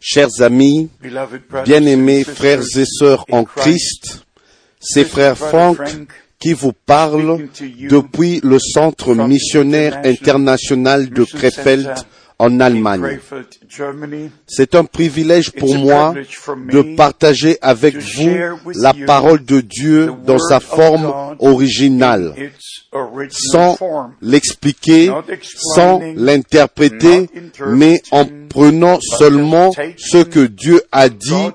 Chers 0.00 0.40
amis, 0.40 0.88
bien-aimés 1.64 2.24
frères 2.24 2.62
et 2.76 2.84
sœurs 2.86 3.26
en 3.30 3.44
Christ, 3.44 4.24
c'est 4.80 5.04
frère 5.04 5.36
Franck 5.36 5.78
qui 6.38 6.54
vous 6.54 6.72
parle 6.72 7.48
depuis 7.90 8.40
le 8.42 8.58
centre 8.58 9.14
missionnaire 9.14 10.00
international 10.04 11.10
de 11.10 11.22
Krefeld 11.22 11.92
en 12.42 12.58
Allemagne. 12.58 13.20
C'est 14.48 14.74
un 14.74 14.84
privilège 14.84 15.52
pour 15.52 15.76
moi 15.76 16.12
de 16.72 16.96
partager 16.96 17.56
avec 17.62 17.96
vous 17.96 18.30
la 18.74 18.92
parole 19.06 19.44
de 19.44 19.60
Dieu 19.60 20.12
dans 20.26 20.40
sa 20.40 20.58
forme 20.58 21.36
originale, 21.38 22.34
sans 23.30 23.78
l'expliquer, 24.20 25.12
sans 25.76 26.00
l'interpréter, 26.16 27.30
mais 27.68 28.02
en 28.10 28.26
prenant 28.48 28.98
seulement 29.00 29.70
ce 29.96 30.24
que 30.24 30.44
Dieu 30.44 30.82
a 30.90 31.08
dit 31.08 31.50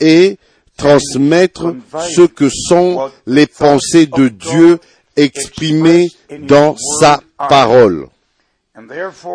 et 0.00 0.36
transmettre 0.76 1.76
ce 2.10 2.22
que 2.22 2.48
sont 2.48 3.08
les 3.26 3.46
pensées 3.46 4.06
de 4.06 4.26
Dieu 4.26 4.80
exprimées 5.16 6.10
dans 6.48 6.74
sa 7.00 7.20
parole. 7.38 8.08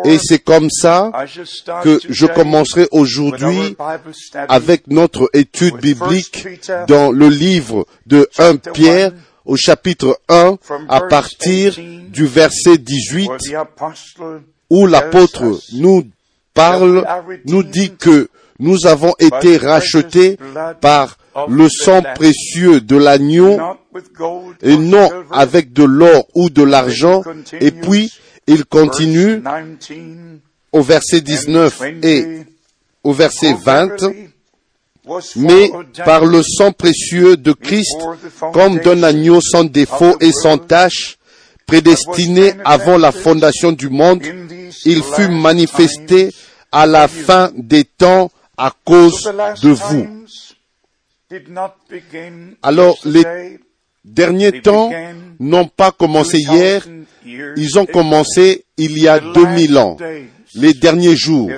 Et 0.04 0.18
c'est 0.22 0.38
comme 0.38 0.68
ça 0.70 1.10
que 1.82 1.98
je 2.08 2.26
commencerai 2.26 2.88
aujourd'hui 2.90 3.76
avec 4.48 4.86
notre 4.88 5.30
étude 5.32 5.76
biblique 5.76 6.46
dans 6.86 7.10
le 7.10 7.28
livre 7.28 7.86
de 8.06 8.28
1 8.38 8.56
Pierre 8.56 9.12
au 9.46 9.56
chapitre 9.56 10.20
1 10.28 10.56
à 10.88 11.00
partir 11.02 11.74
du 11.78 12.26
verset 12.26 12.76
18 12.76 13.28
where 13.28 13.38
the 13.38 13.54
apostle 13.54 14.42
où 14.70 14.86
l'apôtre 14.86 15.58
nous 15.74 16.04
parle, 16.54 17.04
nous 17.46 17.62
dit 17.62 17.92
que 17.96 18.28
nous 18.58 18.86
avons 18.86 19.14
été 19.18 19.56
rachetés 19.56 20.38
par 20.80 21.18
le 21.48 21.68
sang 21.68 22.02
précieux 22.14 22.80
de 22.80 22.96
l'agneau 22.96 23.58
et 24.62 24.76
non 24.76 25.08
avec 25.32 25.72
de 25.72 25.84
l'or 25.84 26.26
ou 26.34 26.50
de 26.50 26.62
l'argent. 26.62 27.22
Et 27.60 27.70
puis, 27.70 28.12
il 28.46 28.64
continue 28.64 29.42
verse 29.42 29.78
19 29.88 30.40
au 30.72 30.82
verset 30.82 31.20
19 31.20 31.82
et 32.02 32.46
au 33.02 33.12
verset 33.12 33.54
20, 33.54 33.88
was 35.04 35.32
mais 35.36 35.70
par 36.04 36.24
le 36.24 36.42
sang 36.42 36.72
précieux 36.72 37.36
de 37.36 37.52
Christ, 37.52 37.96
comme 38.52 38.78
d'un 38.78 39.02
agneau 39.02 39.40
sans 39.40 39.64
défaut 39.64 40.16
et 40.20 40.32
sans 40.32 40.58
tache, 40.58 41.18
prédestiné 41.66 42.54
avant 42.64 42.98
la 42.98 43.12
fondation 43.12 43.72
du 43.72 43.88
monde, 43.88 44.22
il 44.84 45.02
fut 45.02 45.28
manifesté 45.28 46.32
à 46.72 46.86
la 46.86 47.08
fin 47.08 47.50
des 47.54 47.84
temps 47.84 48.30
à 48.56 48.72
cause 48.84 49.24
de 49.62 49.70
vous. 49.70 50.06
Alors, 52.62 52.98
les 53.04 53.24
Derniers 54.04 54.62
temps 54.62 54.90
n'ont 55.38 55.68
pas 55.68 55.90
commencé 55.90 56.38
hier, 56.38 56.82
2000 56.86 57.06
years 57.26 57.54
ils 57.56 57.78
ont 57.78 57.86
commencé 57.86 58.64
il 58.78 58.98
y 58.98 59.08
a 59.08 59.18
The 59.18 59.32
2000 59.34 59.72
last 59.72 59.84
ans. 59.84 59.96
Les 60.54 60.74
derniers 60.74 61.16
jours. 61.16 61.50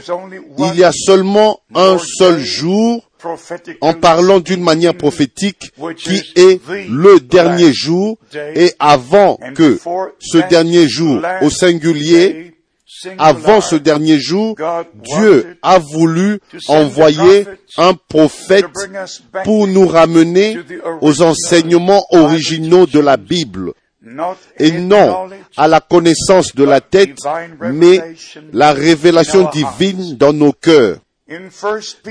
Il 0.58 0.74
y 0.74 0.84
a 0.84 0.92
seulement 0.92 1.60
un 1.74 1.98
seul 1.98 2.40
jour 2.40 3.08
en 3.80 3.94
parlant 3.94 4.40
d'une 4.40 4.62
manière 4.62 4.94
prophétique 4.94 5.72
qui 5.96 6.22
est 6.34 6.60
le 6.90 7.20
dernier 7.20 7.72
jour 7.72 8.18
et 8.34 8.72
avant 8.78 9.38
que 9.54 9.78
ce 10.18 10.48
dernier 10.48 10.88
jour 10.88 11.22
au 11.42 11.48
singulier, 11.48 12.51
avant 13.18 13.60
ce 13.60 13.76
dernier 13.76 14.20
jour, 14.20 14.56
Dieu 14.94 15.56
a 15.62 15.78
voulu 15.78 16.40
envoyer 16.68 17.46
un 17.76 17.94
prophète 17.94 18.66
pour 19.44 19.66
nous 19.66 19.86
ramener 19.86 20.58
aux 21.00 21.22
enseignements 21.22 22.04
originaux 22.10 22.86
de 22.86 23.00
la 23.00 23.16
Bible. 23.16 23.72
Et 24.58 24.72
non 24.72 25.28
à 25.56 25.68
la 25.68 25.80
connaissance 25.80 26.54
de 26.54 26.64
la 26.64 26.80
tête, 26.80 27.18
mais 27.60 28.00
la 28.52 28.72
révélation 28.72 29.48
divine 29.50 30.16
dans 30.16 30.32
nos 30.32 30.52
cœurs. 30.52 30.98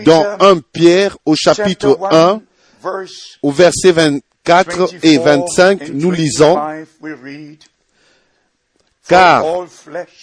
Dans 0.06 0.26
1 0.40 0.60
Pierre 0.72 1.18
au 1.26 1.36
chapitre 1.36 1.98
chapter 2.00 2.16
1, 2.16 2.28
1, 2.28 2.42
verse 2.82 3.38
au 3.44 3.52
verset 3.52 3.92
24 3.92 4.96
et 5.04 5.18
25, 5.18 5.82
and 5.82 5.86
nous 5.94 6.12
lisons, 6.12 6.56
25, 6.56 6.88
we 7.02 7.14
read, 7.14 7.60
car 9.08 9.44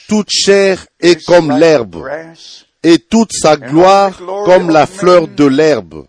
toute 0.08 0.30
chair 0.30 0.86
est 1.00 1.24
comme 1.24 1.50
l'herbe, 1.58 2.04
et 2.82 2.98
toute 2.98 3.32
sa 3.32 3.56
gloire 3.56 4.16
comme 4.44 4.70
la 4.70 4.86
fleur 4.86 5.28
de 5.28 5.44
l'herbe, 5.44 6.06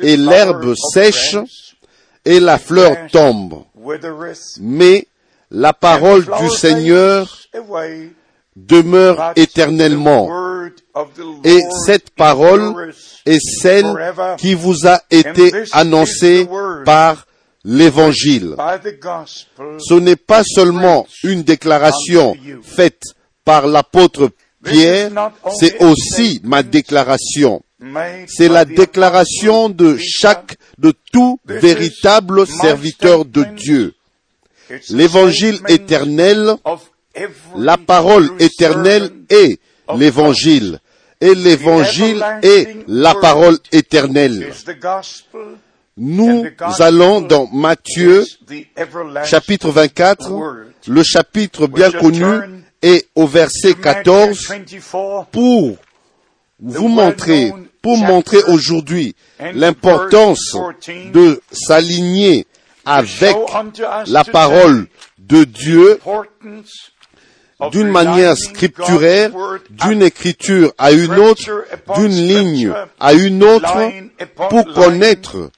et 0.00 0.16
l'herbe 0.16 0.74
sèche, 0.92 1.36
et 2.24 2.40
la 2.40 2.58
fleur 2.58 2.96
tombe. 3.12 3.64
Mais 4.60 5.06
la 5.50 5.72
parole 5.72 6.24
du 6.40 6.48
Seigneur 6.48 7.38
demeure 8.56 9.32
éternellement. 9.36 10.28
Et 11.44 11.60
cette 11.84 12.10
parole 12.10 12.92
est 13.26 13.40
celle 13.40 13.94
qui 14.38 14.54
vous 14.54 14.86
a 14.86 15.00
été 15.10 15.52
annoncée 15.72 16.48
par 16.84 17.26
l'Évangile. 17.64 18.56
Ce 19.78 19.94
n'est 19.94 20.16
pas 20.16 20.42
seulement 20.44 21.06
une 21.22 21.42
déclaration 21.42 22.36
faite 22.62 23.02
par 23.44 23.66
l'apôtre 23.66 24.30
Pierre, 24.62 25.30
c'est 25.58 25.82
aussi 25.82 26.40
ma 26.42 26.62
déclaration. 26.62 27.62
C'est 28.26 28.48
la 28.48 28.64
déclaration 28.64 29.68
de 29.68 29.98
chaque, 29.98 30.56
de 30.78 30.94
tout 31.12 31.38
véritable 31.44 32.46
serviteur 32.46 33.24
de 33.24 33.44
Dieu. 33.44 33.94
L'évangile 34.90 35.60
éternel, 35.68 36.54
la 37.56 37.76
parole 37.76 38.30
éternelle 38.38 39.10
est 39.28 39.60
l'évangile. 39.96 40.78
Et 41.20 41.34
l'évangile 41.34 42.24
est 42.42 42.76
la 42.86 43.14
parole 43.14 43.58
éternelle. 43.72 44.52
Nous 45.96 46.44
allons 46.80 47.20
dans 47.20 47.46
Matthieu 47.52 48.24
chapitre 49.24 49.70
24, 49.70 50.30
word. 50.32 50.56
le 50.88 51.02
chapitre 51.04 51.68
bien 51.68 51.92
connu, 51.92 52.26
et 52.82 53.06
au 53.14 53.28
verset 53.28 53.74
Matthew 53.74 53.82
14, 53.82 54.48
24, 54.48 55.26
pour 55.30 55.76
vous 56.58 56.88
montrer, 56.88 57.52
pour 57.80 57.96
montrer 57.96 58.42
aujourd'hui 58.48 59.14
l'importance 59.54 60.56
de 61.12 61.40
s'aligner 61.52 62.48
avec 62.84 63.36
la 64.08 64.24
parole 64.24 64.88
de 65.20 65.44
Dieu 65.44 66.00
d'une 67.70 67.88
manière 67.88 68.36
scripturaire, 68.36 69.30
d'une 69.70 70.02
écriture 70.02 70.72
à 70.76 70.90
une 70.90 71.14
autre, 71.20 71.66
d'une 71.96 72.10
ligne 72.10 72.72
à 72.98 73.14
une 73.14 73.44
autre, 73.44 73.78
pour 74.50 74.64
connaître, 74.74 75.50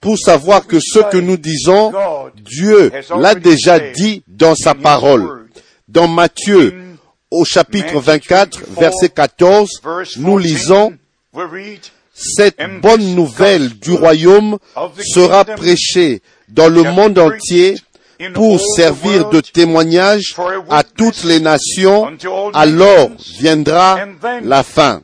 pour 0.00 0.18
savoir 0.18 0.66
que 0.66 0.78
ce 0.80 1.00
que 1.10 1.16
nous 1.16 1.36
disons, 1.36 1.92
Dieu 2.36 2.90
l'a 3.16 3.34
déjà 3.34 3.78
dit 3.78 4.22
dans 4.26 4.54
sa 4.54 4.74
parole. 4.74 5.46
Dans 5.88 6.06
Matthieu, 6.06 6.74
au 7.30 7.44
chapitre 7.44 7.98
24, 7.98 8.60
verset 8.78 9.08
14, 9.08 9.80
verse 9.82 10.16
nous 10.18 10.36
14, 10.36 10.42
lisons 10.42 10.92
Cette 12.12 12.60
bonne 12.82 13.14
nouvelle 13.14 13.70
du 13.78 13.92
royaume 13.92 14.58
sera 15.02 15.44
prêchée 15.44 16.22
dans 16.48 16.68
le 16.68 16.82
monde 16.82 17.18
entier 17.18 17.76
pour 18.34 18.60
servir 18.60 19.28
de 19.30 19.40
témoignage 19.40 20.34
à 20.68 20.82
toutes 20.82 21.24
les 21.24 21.40
nations, 21.40 22.12
alors 22.52 23.10
viendra 23.40 24.00
la 24.42 24.62
fin. 24.62 25.02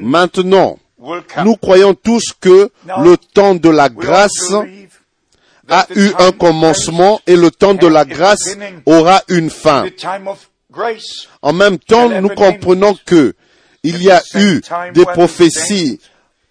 Maintenant. 0.00 0.78
Nous 1.44 1.56
croyons 1.56 1.94
tous 1.94 2.32
que 2.40 2.70
le 2.86 3.16
temps 3.16 3.54
de 3.54 3.68
la 3.68 3.88
grâce 3.88 4.52
a 5.68 5.86
eu 5.94 6.10
un 6.18 6.32
commencement 6.32 7.20
et 7.26 7.36
le 7.36 7.50
temps 7.50 7.74
de 7.74 7.86
la 7.86 8.04
grâce 8.04 8.56
aura 8.86 9.22
une 9.28 9.50
fin. 9.50 9.86
En 11.42 11.52
même 11.52 11.78
temps, 11.78 12.08
nous 12.08 12.28
comprenons 12.30 12.96
que 13.06 13.34
il 13.82 14.02
y 14.02 14.10
a 14.10 14.22
eu 14.34 14.60
des 14.92 15.04
prophéties 15.04 16.00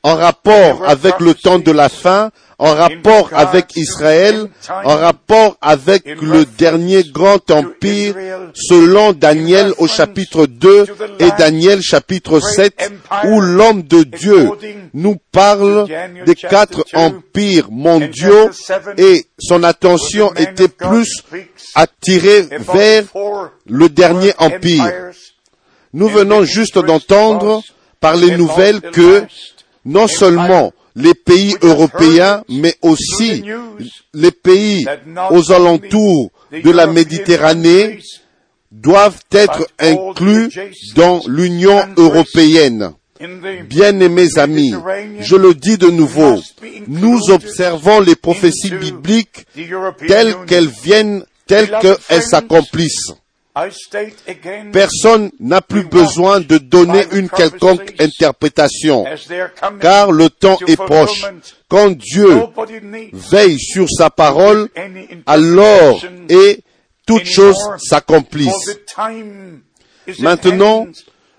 en 0.08 0.16
rapport 0.16 0.88
avec 0.88 1.20
le 1.20 1.34
temps 1.34 1.60
de 1.60 1.72
la 1.74 1.90
fin, 1.90 2.32
en 2.58 2.74
rapport 2.74 3.30
avec 3.34 3.76
Israël, 3.76 4.48
en 4.70 4.96
rapport 4.96 5.58
avec 5.62 6.06
le 6.22 6.46
dernier 6.46 7.04
grand 7.04 7.52
empire, 7.52 8.16
selon 8.54 9.12
Daniel 9.12 9.74
au 9.80 9.88
chapitre 9.88 10.46
2 10.46 10.86
et 11.20 11.30
Daniel 11.38 11.82
chapitre 11.82 12.40
7, 12.40 12.90
où 13.26 13.42
l'homme 13.42 13.84
de 13.84 14.04
Dieu 14.04 14.50
nous 14.94 15.18
parle 15.34 15.88
des 16.26 16.36
quatre 16.36 16.86
empires 16.94 17.68
mondiaux 17.70 18.50
et 18.98 19.26
son 19.38 19.62
attention 19.64 20.34
était 20.36 20.70
plus 20.70 21.22
attirée 21.76 22.48
vers 22.60 23.04
le 23.66 23.90
dernier 23.90 24.32
empire. 24.38 25.12
Nous 25.92 26.08
venons 26.08 26.46
juste 26.46 26.80
d'entendre 26.80 27.62
par 28.00 28.16
les 28.16 28.38
nouvelles 28.38 28.80
que 28.80 29.26
non 29.88 30.08
seulement 30.08 30.74
les 30.96 31.14
pays 31.14 31.56
européens, 31.62 32.44
mais 32.50 32.76
aussi 32.82 33.44
les 34.14 34.32
pays 34.32 34.86
aux 35.32 35.52
alentours 35.52 36.32
de 36.52 36.72
la 36.72 36.88
Méditerranée 36.88 38.00
doivent 38.72 39.20
être 39.32 39.66
inclus 39.80 40.50
dans 40.96 41.22
l'Union 41.28 41.80
européenne. 41.98 42.92
Bien-aimés 43.68 44.38
amis, 44.38 44.74
je 45.22 45.36
le 45.36 45.56
dis 45.56 45.78
de 45.78 45.88
nouveau, 45.88 46.40
nous 46.88 47.32
observons 47.32 48.00
les 48.00 48.16
prophéties 48.16 48.72
bibliques 48.72 49.46
telles 50.08 50.36
qu'elles 50.46 50.68
viennent, 50.84 51.24
telles 51.48 51.72
qu'elles 51.82 52.22
s'accomplissent. 52.22 53.14
Personne 54.72 55.32
n'a 55.40 55.62
plus 55.62 55.84
besoin 55.84 56.40
de 56.40 56.58
donner 56.58 57.06
une 57.14 57.30
quelconque 57.30 57.94
interprétation, 58.00 59.06
car 59.82 60.12
le 60.12 60.30
temps 60.30 60.60
est 60.68 60.76
proche. 60.76 61.26
Quand 61.70 61.92
Dieu 61.92 62.44
veille 63.14 63.60
sur 63.60 63.90
sa 63.90 64.10
parole, 64.10 64.70
alors 65.26 66.00
et 66.30 66.62
toutes 67.06 67.26
choses 67.26 67.70
s'accomplissent. 67.78 68.80
Maintenant, 70.20 70.88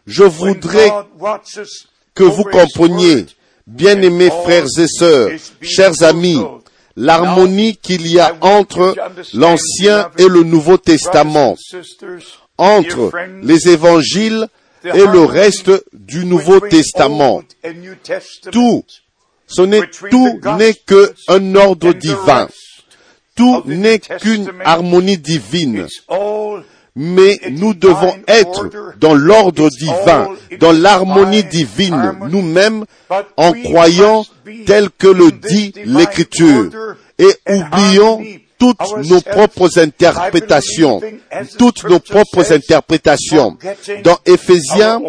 je 0.07 0.25
voudrais 0.25 0.91
que 2.15 2.25
vous 2.25 2.45
compreniez, 2.45 3.27
bien-aimés 3.67 4.31
frères 4.45 4.67
et 4.79 4.89
sœurs, 4.89 5.31
chers 5.63 6.03
amis, 6.03 6.43
l'harmonie 6.99 7.77
qu'il 7.77 8.07
y 8.11 8.19
a 8.19 8.35
entre 8.41 8.95
l'Ancien 9.35 10.11
et 10.19 10.29
le 10.29 10.43
Nouveau 10.43 10.77
Testament, 10.77 11.57
entre 12.59 13.13
les 13.43 13.69
évangiles 13.69 14.49
et 14.85 15.07
le 15.07 15.25
reste 15.25 15.71
du 15.93 16.25
Nouveau 16.25 16.61
Testament. 16.61 17.43
Tout, 18.51 18.85
ce 19.47 19.63
n'est 19.63 19.89
tout 20.11 20.41
n'est 20.59 20.75
qu'un 20.75 21.55
ordre 21.55 21.93
divin. 21.93 22.49
Tout 23.37 23.63
n'est 23.67 24.01
qu'une 24.01 24.51
harmonie 24.65 25.19
divine. 25.19 25.87
Mais 27.01 27.39
nous 27.53 27.75
devons 27.75 28.13
être 28.27 28.71
dans 28.99 29.15
l'ordre 29.15 29.69
divin, 29.69 30.31
dans 30.59 30.73
l'harmonie 30.73 31.45
divine, 31.45 32.19
nous-mêmes, 32.29 32.85
en 33.37 33.53
croyant 33.53 34.27
tel 34.67 34.89
que 34.91 35.07
le 35.07 35.31
dit 35.31 35.73
l'Écriture. 35.85 36.97
Et 37.21 37.31
oublions 37.49 38.21
toutes 38.59 38.81
nos 39.09 39.21
propres 39.21 39.79
interprétations, 39.79 41.01
toutes 41.57 41.85
nos 41.85 42.01
propres 42.01 42.53
interprétations. 42.53 43.57
Dans 44.03 44.19
Éphésiens, 44.27 45.01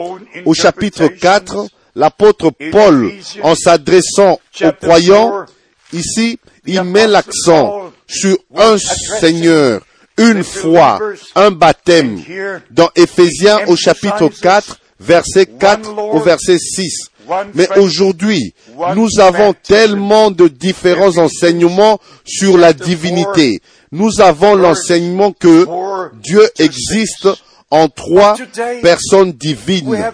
au 0.46 0.54
chapitre 0.54 1.08
4, 1.08 1.66
l'apôtre 1.96 2.52
Paul, 2.72 3.12
en 3.42 3.56
s'adressant 3.56 4.40
aux 4.62 4.72
croyants, 4.80 5.46
ici, 5.92 6.38
il 6.68 6.84
met 6.84 7.08
l'accent 7.08 7.92
sur 8.06 8.38
un 8.56 8.78
Seigneur, 8.78 9.82
une 10.20 10.44
foi, 10.44 11.00
un 11.36 11.52
baptême. 11.52 12.22
Dans 12.70 12.90
Éphésiens 12.96 13.60
au 13.68 13.76
chapitre 13.76 14.30
4, 14.30 14.78
verset 15.00 15.46
4 15.46 15.98
au 15.98 16.20
verset 16.20 16.58
6. 16.58 17.10
Mais 17.54 17.70
aujourd'hui, 17.78 18.54
nous 18.96 19.20
avons 19.20 19.54
tellement 19.54 20.32
de 20.32 20.48
différents 20.48 21.18
enseignements 21.18 22.00
sur 22.26 22.58
la 22.58 22.74
divinité. 22.74 23.62
Nous 23.92 24.22
avons 24.22 24.56
l'enseignement 24.56 25.32
que 25.32 25.66
Dieu 26.22 26.48
existe 26.58 27.28
en 27.72 27.88
trois 27.88 28.36
personnes 28.82 29.32
divines, 29.32 30.12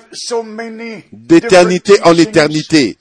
d'éternité 1.13 1.93
en 2.03 2.17
éternité. 2.17 2.97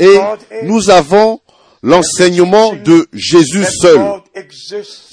Et 0.00 0.18
nous 0.64 0.90
avons 0.90 1.40
l'enseignement 1.86 2.74
de 2.74 3.06
Jésus 3.12 3.64
seul. 3.80 4.00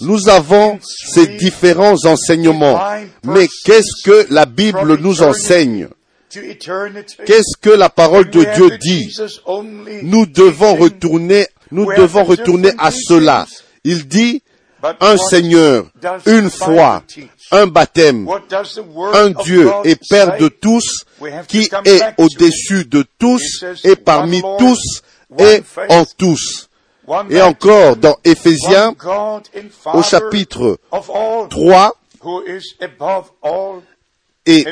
Nous 0.01 0.27
avons 0.27 0.79
ces 0.81 1.27
différents 1.27 2.03
enseignements. 2.05 2.81
Mais 3.23 3.47
qu'est-ce 3.63 4.03
que 4.03 4.25
la 4.31 4.47
Bible 4.47 4.97
nous 4.99 5.21
enseigne? 5.21 5.87
Qu'est-ce 6.31 7.57
que 7.61 7.69
la 7.69 7.89
parole 7.89 8.31
de 8.31 8.43
Dieu 8.55 8.77
dit? 8.79 9.15
Nous 10.01 10.25
devons 10.25 10.75
retourner, 10.75 11.45
nous 11.71 11.85
devons 11.93 12.23
retourner 12.23 12.71
à 12.79 12.89
cela. 12.89 13.45
Il 13.83 14.07
dit 14.07 14.41
un 14.99 15.17
Seigneur, 15.17 15.85
une 16.25 16.49
foi, 16.49 17.03
un 17.51 17.67
baptême, 17.67 18.27
un 19.13 19.29
Dieu 19.43 19.69
et 19.83 19.95
Père 19.95 20.37
de 20.37 20.47
tous, 20.47 21.05
qui 21.47 21.69
est 21.85 22.01
au-dessus 22.17 22.85
de 22.85 23.05
tous 23.19 23.63
et 23.83 23.95
parmi 23.95 24.41
tous 24.57 25.03
et 25.39 25.63
en 25.89 26.05
tous. 26.17 26.69
Et 27.29 27.41
encore 27.41 27.97
dans 27.97 28.17
Éphésiens 28.23 28.95
au 29.93 30.01
chapitre 30.01 30.77
3 31.49 31.97
et 34.45 34.65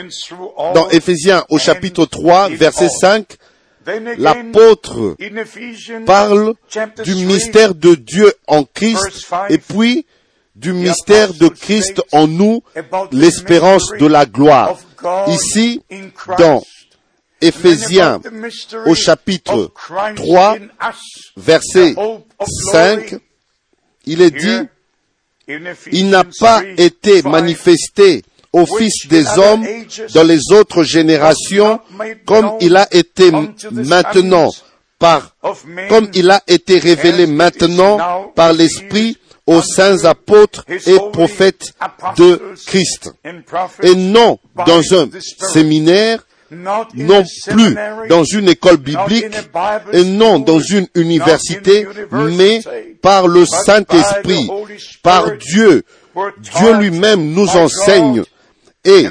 dans 0.73 0.89
Éphésiens 0.89 1.45
au 1.49 1.57
chapitre 1.57 2.05
3 2.05 2.49
verset 2.49 2.89
5 2.89 3.25
l'apôtre 4.17 5.15
parle 6.05 6.53
du 7.03 7.15
mystère 7.15 7.75
de 7.75 7.95
Dieu 7.95 8.33
en 8.47 8.63
Christ 8.63 9.27
et 9.49 9.57
puis 9.57 10.05
du 10.55 10.73
mystère 10.73 11.33
de 11.33 11.47
Christ 11.47 12.01
en 12.11 12.27
nous, 12.27 12.61
l'espérance 13.11 13.91
de 13.99 14.05
la 14.05 14.25
gloire. 14.25 14.77
Ici, 15.27 15.81
dans 16.37 16.63
Éphésiens 17.41 18.21
au 18.85 18.95
chapitre 18.95 19.71
3, 20.15 20.57
verset 21.37 21.95
5, 22.71 23.15
il 24.05 24.21
est 24.21 24.31
dit, 24.31 24.59
il 25.91 26.09
n'a 26.09 26.23
pas 26.39 26.61
été 26.77 27.21
manifesté 27.23 28.23
au 28.53 28.65
Fils 28.65 29.07
des 29.07 29.25
hommes 29.37 29.65
dans 30.13 30.23
les 30.23 30.51
autres 30.51 30.83
générations 30.83 31.79
comme 32.25 32.53
il 32.59 32.75
a 32.75 32.87
été 32.91 33.31
maintenant 33.71 34.49
par, 34.99 35.35
comme 35.89 36.09
il 36.13 36.29
a 36.29 36.41
été 36.47 36.77
révélé 36.77 37.25
maintenant 37.25 38.31
par 38.35 38.53
l'Esprit 38.53 39.17
aux 39.47 39.61
saints 39.61 40.05
apôtres 40.05 40.65
et 40.69 40.97
prophètes 41.11 41.73
de 42.17 42.53
Christ. 42.67 43.11
Et 43.81 43.95
non 43.95 44.39
dans 44.67 44.81
un 44.93 45.09
séminaire, 45.51 46.23
non 46.51 47.23
plus 47.47 47.75
dans 48.09 48.23
une 48.23 48.49
école 48.49 48.77
biblique 48.77 49.25
et 49.93 50.03
non 50.03 50.39
dans 50.39 50.59
une 50.59 50.87
université, 50.95 51.87
mais 52.11 52.61
par 53.01 53.27
le 53.27 53.45
Saint-Esprit, 53.45 54.49
par 55.01 55.37
Dieu. 55.37 55.83
Dieu 56.39 56.73
lui-même 56.77 57.31
nous 57.31 57.47
enseigne 57.47 58.23
et 58.83 59.05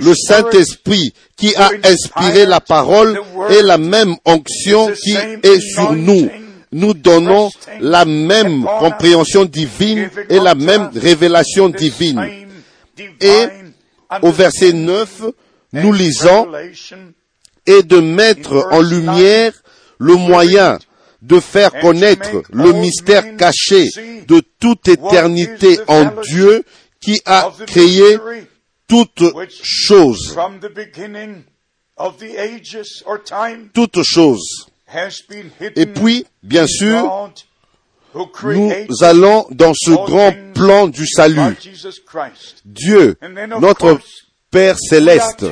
le 0.00 0.14
Saint-Esprit 0.14 1.12
qui 1.36 1.54
a 1.56 1.70
inspiré 1.84 2.46
la 2.46 2.60
parole 2.60 3.20
est 3.50 3.62
la 3.62 3.76
même 3.76 4.14
onction 4.24 4.92
qui 4.92 5.14
est 5.14 5.60
sur 5.60 5.92
nous. 5.92 6.28
Nous 6.72 6.94
donnons 6.94 7.50
la 7.80 8.04
même 8.04 8.66
compréhension 8.78 9.44
divine 9.44 10.08
et 10.28 10.38
la 10.38 10.54
même 10.54 10.90
révélation 10.94 11.68
divine. 11.68 12.24
Et 13.20 13.46
au 14.22 14.30
verset 14.30 14.72
9, 14.72 15.22
nous 15.72 15.92
lisons 15.92 16.48
et 17.66 17.82
de 17.82 17.98
mettre 17.98 18.68
en 18.70 18.80
lumière 18.80 19.52
le 19.98 20.14
moyen 20.14 20.78
de 21.22 21.40
faire 21.40 21.72
connaître 21.80 22.42
le 22.52 22.72
mystère 22.72 23.36
caché 23.36 23.88
de 24.28 24.42
toute 24.60 24.88
éternité 24.88 25.78
en 25.88 26.10
Dieu 26.22 26.64
qui 27.00 27.20
a 27.24 27.52
créé 27.66 28.18
toutes 28.88 29.24
choses, 29.62 30.38
toutes 33.74 34.02
choses. 34.04 34.66
Et 35.74 35.86
puis, 35.86 36.26
bien 36.42 36.66
sûr, 36.66 37.30
nous 38.14 39.04
allons 39.04 39.46
dans 39.50 39.72
ce 39.74 39.90
grand 39.90 40.32
plan 40.54 40.86
du 40.86 41.06
salut. 41.06 41.56
Dieu, 42.64 43.16
notre 43.60 43.98
Père 44.50 44.76
céleste, 44.78 45.44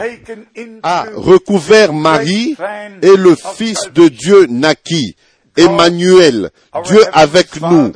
a 0.83 1.07
recouvert 1.15 1.93
Marie 1.93 2.57
et 3.03 3.17
le 3.17 3.35
Fils 3.57 3.91
de 3.95 4.09
Dieu 4.09 4.47
naquit, 4.49 5.17
Emmanuel, 5.57 6.51
Dieu 6.85 7.01
avec 7.13 7.61
nous. 7.61 7.93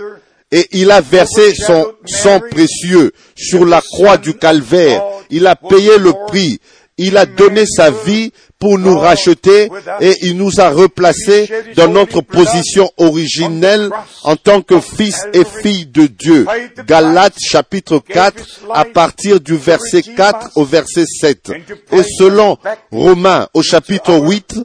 Et 0.50 0.66
il 0.72 0.90
a 0.90 1.00
versé 1.00 1.54
son 1.54 1.92
sang 2.06 2.40
précieux 2.40 3.12
sur 3.36 3.64
la 3.66 3.82
croix 3.82 4.16
du 4.16 4.34
calvaire. 4.34 5.02
Il 5.30 5.46
a 5.46 5.56
payé 5.56 5.98
le 5.98 6.12
prix. 6.26 6.58
Il 6.98 7.16
a 7.16 7.26
donné 7.26 7.64
sa 7.66 7.90
vie 7.90 8.32
pour 8.58 8.78
nous 8.78 8.98
racheter 8.98 9.70
et 10.00 10.14
il 10.22 10.36
nous 10.36 10.60
a 10.60 10.68
replacés 10.68 11.48
dans 11.76 11.88
notre 11.88 12.20
position 12.20 12.90
originelle 12.96 13.90
en 14.24 14.34
tant 14.34 14.62
que 14.62 14.80
fils 14.80 15.26
et 15.32 15.44
filles 15.44 15.86
de 15.86 16.06
Dieu. 16.06 16.44
Galates 16.86 17.38
chapitre 17.38 18.00
4 18.00 18.42
à 18.74 18.84
partir 18.84 19.40
du 19.40 19.56
verset 19.56 20.02
4 20.02 20.50
au 20.56 20.64
verset 20.64 21.04
7. 21.06 21.52
Et 21.92 22.02
selon 22.02 22.58
Romains 22.90 23.48
au 23.54 23.62
chapitre 23.62 24.14
8, 24.14 24.56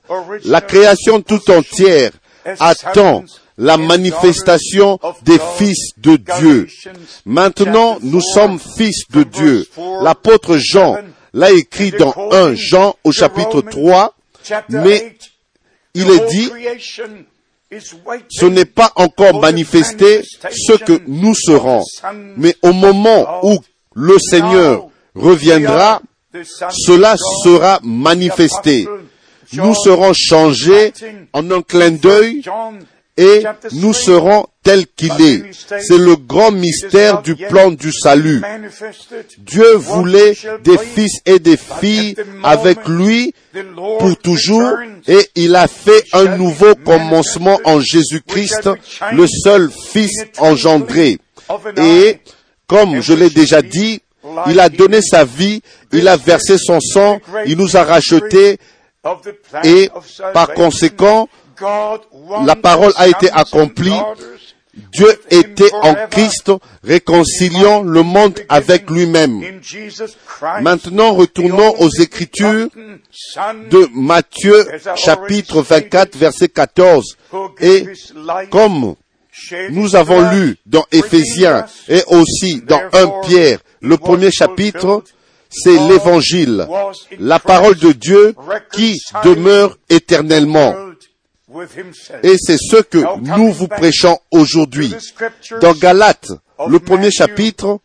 la 0.45 0.61
création 0.61 1.21
tout 1.21 1.51
entière 1.51 2.11
attend 2.59 3.23
la 3.57 3.77
manifestation 3.77 4.99
des 5.21 5.37
fils 5.57 5.91
de 5.97 6.15
Dieu. 6.39 6.67
Maintenant, 7.25 7.99
nous 8.01 8.21
sommes 8.21 8.59
fils 8.59 9.03
de 9.11 9.21
Dieu. 9.21 9.67
L'apôtre 10.01 10.57
Jean 10.57 10.97
l'a 11.33 11.51
écrit 11.51 11.91
dans 11.91 12.13
1 12.31 12.55
Jean 12.55 12.95
au 13.03 13.11
chapitre 13.11 13.61
3, 13.61 14.15
mais 14.69 15.15
il 15.93 16.09
est 16.09 16.25
dit, 16.29 16.51
ce 18.29 18.45
n'est 18.45 18.65
pas 18.65 18.91
encore 18.95 19.39
manifesté 19.39 20.23
ce 20.23 20.73
que 20.73 21.01
nous 21.07 21.33
serons, 21.35 21.83
mais 22.37 22.55
au 22.61 22.73
moment 22.73 23.45
où 23.45 23.57
le 23.95 24.17
Seigneur 24.19 24.87
reviendra, 25.15 26.01
cela 26.69 27.15
sera 27.43 27.79
manifesté. 27.83 28.87
Nous 29.53 29.75
serons 29.75 30.13
changés 30.15 30.93
en 31.31 31.49
un 31.51 31.61
clin 31.61 31.91
d'œil 31.91 32.41
et 33.17 33.43
nous 33.73 33.93
serons 33.93 34.45
tels 34.63 34.87
qu'il 34.87 35.11
est. 35.21 35.51
C'est 35.53 35.97
le 35.97 36.15
grand 36.15 36.51
mystère 36.51 37.21
du 37.21 37.35
plan 37.35 37.71
du 37.71 37.91
salut. 37.91 38.41
Dieu 39.39 39.75
voulait 39.75 40.35
des 40.63 40.77
fils 40.77 41.19
et 41.25 41.39
des 41.39 41.57
filles 41.57 42.15
avec 42.43 42.87
lui 42.87 43.33
pour 43.99 44.17
toujours 44.17 44.77
et 45.07 45.29
il 45.35 45.55
a 45.55 45.67
fait 45.67 46.03
un 46.13 46.37
nouveau 46.37 46.75
commencement 46.75 47.59
en 47.65 47.79
Jésus-Christ, 47.79 48.69
le 49.11 49.27
seul 49.27 49.69
fils 49.91 50.25
engendré. 50.39 51.19
Et 51.77 52.19
comme 52.67 53.01
je 53.01 53.13
l'ai 53.13 53.29
déjà 53.29 53.61
dit, 53.61 54.01
il 54.47 54.59
a 54.59 54.69
donné 54.69 55.01
sa 55.01 55.25
vie, 55.25 55.61
il 55.91 56.07
a 56.07 56.15
versé 56.15 56.55
son 56.57 56.79
sang, 56.79 57.19
il 57.45 57.57
nous 57.57 57.75
a 57.75 57.83
rachetés 57.83 58.57
et 59.63 59.89
par 60.33 60.53
conséquent, 60.53 61.27
la 62.45 62.55
parole 62.55 62.93
a 62.95 63.07
été 63.07 63.29
accomplie. 63.31 63.99
Dieu 64.91 65.07
était 65.29 65.71
en 65.83 65.93
Christ 66.09 66.51
réconciliant 66.83 67.83
le 67.83 68.01
monde 68.01 68.39
avec 68.49 68.89
lui-même. 68.89 69.41
Maintenant, 70.61 71.13
retournons 71.13 71.75
aux 71.79 71.89
Écritures 71.89 72.69
de 73.69 73.87
Matthieu 73.93 74.65
chapitre 74.95 75.61
24 75.61 76.17
verset 76.17 76.49
14. 76.49 77.17
Et 77.61 77.85
comme 78.49 78.95
nous 79.69 79.95
avons 79.95 80.31
lu 80.31 80.57
dans 80.65 80.85
Éphésiens 80.91 81.65
et 81.87 82.01
aussi 82.07 82.61
dans 82.61 82.81
1 82.93 83.27
Pierre, 83.27 83.59
le 83.81 83.97
premier 83.97 84.31
chapitre, 84.31 85.03
c'est 85.49 85.77
l'évangile, 85.87 86.67
la 87.19 87.39
parole 87.39 87.75
de 87.75 87.91
Dieu 87.91 88.33
qui 88.71 88.99
demeure 89.23 89.77
éternellement. 89.89 90.73
Et 92.23 92.35
c'est 92.37 92.57
ce 92.57 92.81
que 92.81 92.99
nous 93.37 93.51
vous 93.51 93.67
prêchons 93.67 94.17
aujourd'hui. 94.31 94.93
Dans 95.61 95.73
Galates, 95.73 96.31
le 96.67 96.79
premier 96.79 97.11
chapitre, 97.11 97.79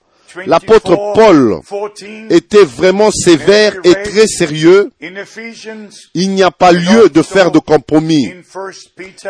l'apôtre 0.46 1.12
Paul 1.14 1.60
était 2.30 2.64
vraiment 2.64 3.10
sévère 3.10 3.74
et 3.84 3.94
très 3.94 4.26
sérieux. 4.26 4.90
Il 6.14 6.30
n'y 6.30 6.42
a 6.42 6.50
pas 6.50 6.72
lieu 6.72 7.08
de 7.08 7.22
faire 7.22 7.50
de 7.50 7.58
compromis. 7.58 8.32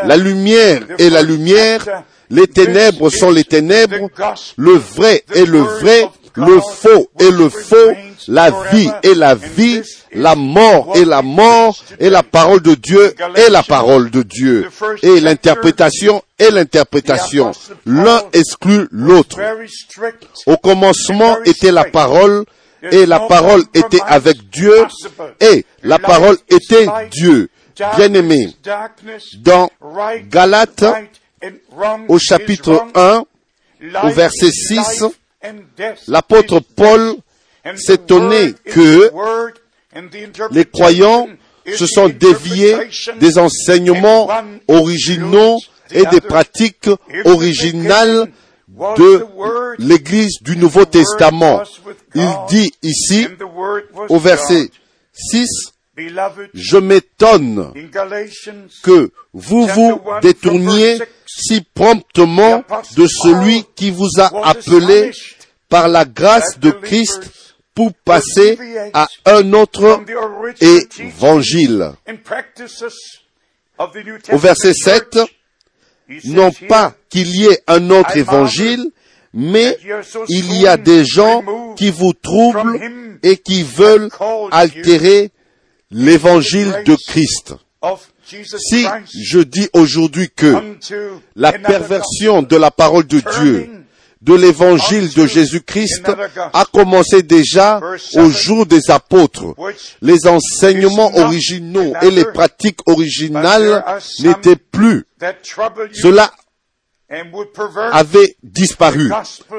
La 0.04 0.16
lumière 0.16 0.82
est 0.98 1.10
la 1.10 1.22
lumière, 1.22 2.04
les 2.30 2.46
ténèbres 2.46 3.10
sont 3.10 3.30
les 3.30 3.44
ténèbres, 3.44 4.10
le 4.56 4.72
vrai 4.72 5.24
est 5.34 5.46
le 5.46 5.60
vrai, 5.60 6.08
le 6.38 6.60
faux 6.60 7.10
est 7.18 7.30
le 7.30 7.48
faux, 7.48 7.92
la 8.28 8.50
vie 8.70 8.90
est 9.02 9.14
la 9.14 9.34
vie, 9.34 9.82
la 10.12 10.34
mort 10.34 10.92
est 10.96 11.04
la 11.04 11.22
mort, 11.22 11.76
et 11.98 12.10
la 12.10 12.22
parole 12.22 12.60
de 12.60 12.74
Dieu 12.74 13.14
est 13.34 13.50
la 13.50 13.62
parole 13.62 14.10
de 14.10 14.22
Dieu. 14.22 14.68
Et 15.02 15.20
l'interprétation 15.20 16.22
est 16.38 16.50
l'interprétation. 16.50 17.52
L'un 17.86 18.22
exclut 18.32 18.86
l'autre. 18.90 19.38
Au 20.46 20.56
commencement 20.56 21.42
était 21.44 21.72
la 21.72 21.84
parole, 21.84 22.44
et 22.82 23.06
la 23.06 23.20
parole 23.20 23.64
était 23.74 24.02
avec 24.06 24.48
Dieu, 24.50 24.74
et 25.40 25.64
la 25.82 25.98
parole 25.98 26.36
était 26.48 26.86
Dieu. 27.10 27.48
Bien 27.96 28.12
aimé, 28.14 28.54
dans 29.38 29.70
Galates, 30.30 30.84
au 32.08 32.18
chapitre 32.18 32.86
1, 32.94 33.24
au 34.02 34.08
verset 34.08 34.50
6, 34.50 35.04
l'apôtre 36.06 36.60
Paul 36.60 37.14
s'étonnait 37.76 38.54
que 38.64 39.10
les 40.50 40.64
croyants 40.64 41.28
se 41.76 41.86
sont 41.86 42.08
déviés 42.08 42.76
des 43.20 43.38
enseignements 43.38 44.28
originaux 44.68 45.58
et 45.90 46.04
des 46.06 46.20
pratiques 46.20 46.90
originales 47.24 48.30
de 48.96 49.24
l'Église 49.78 50.42
du 50.42 50.56
Nouveau 50.56 50.84
Testament. 50.84 51.62
Il 52.14 52.30
dit 52.48 52.70
ici, 52.82 53.26
au 54.08 54.18
verset 54.18 54.70
6, 55.12 55.72
je 56.54 56.76
m'étonne 56.76 57.72
que 58.82 59.10
vous 59.32 59.66
vous 59.66 60.00
détourniez 60.22 60.98
si 61.26 61.60
promptement 61.74 62.64
de 62.96 63.06
celui 63.06 63.64
qui 63.74 63.90
vous 63.90 64.10
a 64.18 64.48
appelé 64.48 65.12
par 65.68 65.88
la 65.88 66.04
grâce 66.04 66.58
de 66.58 66.70
Christ 66.70 67.30
pour 67.74 67.92
passer 68.04 68.58
à 68.92 69.06
un 69.26 69.52
autre 69.52 70.02
évangile. 70.60 71.92
Au 73.78 74.38
verset 74.38 74.74
7, 74.74 75.18
non 76.24 76.50
pas 76.68 76.94
qu'il 77.08 77.28
y 77.36 77.46
ait 77.46 77.62
un 77.66 77.90
autre 77.90 78.16
évangile, 78.16 78.90
mais 79.32 79.78
il 80.28 80.60
y 80.60 80.66
a 80.66 80.76
des 80.76 81.04
gens 81.04 81.44
qui 81.76 81.90
vous 81.90 82.12
troublent 82.12 82.80
et 83.22 83.36
qui 83.36 83.62
veulent 83.62 84.08
altérer 84.50 85.30
l'évangile 85.90 86.82
de 86.84 86.96
Christ. 87.06 87.54
Si 88.24 88.86
je 89.14 89.38
dis 89.38 89.68
aujourd'hui 89.72 90.28
que 90.34 90.76
la 91.34 91.52
perversion 91.52 92.42
de 92.42 92.56
la 92.56 92.70
parole 92.70 93.06
de 93.06 93.20
Dieu, 93.40 93.70
de 94.20 94.34
l'évangile 94.34 95.12
de 95.14 95.26
Jésus-Christ 95.26 96.10
a 96.52 96.64
commencé 96.72 97.22
déjà 97.22 97.80
au 98.16 98.30
jour 98.30 98.66
des 98.66 98.90
apôtres. 98.90 99.54
Les 100.02 100.26
enseignements 100.26 101.16
originaux 101.16 101.94
et 102.02 102.10
les 102.10 102.24
pratiques 102.24 102.80
originales 102.86 103.84
n'étaient 104.20 104.56
plus. 104.56 105.06
Cela 105.92 106.30
avait 107.92 108.36
disparu. 108.42 109.10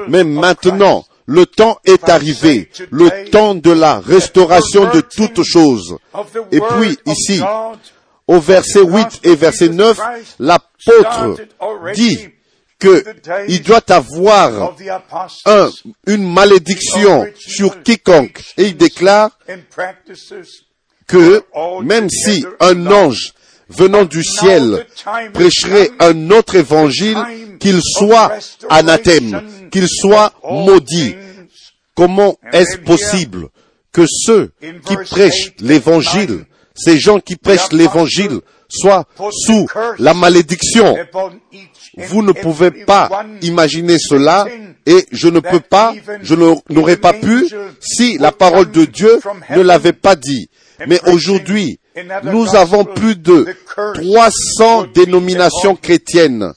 Mais 0.08 0.22
maintenant, 0.22 1.04
le 1.30 1.46
temps 1.46 1.78
est 1.84 2.08
arrivé, 2.08 2.68
le 2.90 3.30
temps 3.30 3.54
de 3.54 3.70
la 3.70 4.00
restauration 4.00 4.90
de 4.92 5.00
toutes 5.00 5.44
choses. 5.44 5.96
Et 6.50 6.60
puis 6.60 6.98
ici, 7.06 7.40
au 8.26 8.40
verset 8.40 8.82
8 8.82 9.20
et 9.22 9.36
verset 9.36 9.68
9, 9.68 10.00
l'apôtre 10.40 11.36
dit 11.94 12.18
qu'il 12.80 13.62
doit 13.62 13.92
avoir 13.92 14.74
un, 15.46 15.70
une 16.08 16.32
malédiction 16.32 17.26
sur 17.38 17.80
quiconque. 17.84 18.42
Et 18.56 18.64
il 18.64 18.76
déclare 18.76 19.30
que 21.06 21.44
même 21.84 22.10
si 22.10 22.44
un 22.58 22.86
ange 22.88 23.34
venant 23.70 24.04
du 24.04 24.22
ciel 24.22 24.86
prêcherait 25.32 25.90
un 26.00 26.30
autre 26.30 26.56
évangile, 26.56 27.18
qu'il 27.58 27.80
soit 27.82 28.32
anathème, 28.68 29.42
qu'il 29.70 29.88
soit 29.88 30.32
maudit. 30.44 31.14
Comment 31.94 32.36
est-ce 32.52 32.78
possible 32.78 33.48
que 33.92 34.06
ceux 34.06 34.52
qui 34.86 34.96
prêchent 34.96 35.52
l'évangile, 35.60 36.44
ces 36.74 36.98
gens 36.98 37.20
qui 37.20 37.36
prêchent 37.36 37.72
l'évangile, 37.72 38.40
soient 38.68 39.04
sous 39.32 39.66
la 39.98 40.14
malédiction? 40.14 40.96
vous 41.96 42.22
ne 42.22 42.32
pouvez 42.32 42.70
pas 42.70 43.24
imaginer 43.42 43.98
cela 43.98 44.46
et 44.86 45.04
je 45.10 45.28
ne 45.28 45.40
peux 45.40 45.60
pas, 45.60 45.92
je 46.22 46.34
n'aurais 46.34 46.96
pas 46.96 47.12
pu 47.12 47.48
si 47.80 48.16
la 48.18 48.32
parole 48.32 48.70
de 48.70 48.84
Dieu 48.84 49.20
ne 49.50 49.60
l'avait 49.60 49.92
pas 49.92 50.16
dit. 50.16 50.48
Mais 50.86 51.00
aujourd'hui, 51.08 51.79
nous 52.24 52.54
avons 52.54 52.84
plus 52.84 53.16
de 53.16 53.46
300 53.94 54.86
dénominations 54.94 55.76
chrétiennes. 55.76 56.52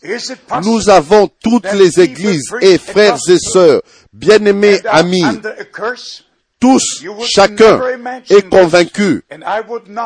Nous 0.63 0.89
avons 0.89 1.29
toutes 1.43 1.71
les 1.73 1.99
églises 1.99 2.53
et 2.61 2.77
frères 2.77 3.17
et 3.27 3.39
sœurs, 3.39 3.81
bien-aimés 4.13 4.79
amis, 4.85 5.23
tous, 6.59 7.03
chacun 7.27 7.81
est 8.29 8.49
convaincu 8.49 9.23